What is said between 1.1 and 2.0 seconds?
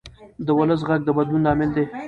بدلون لامل دی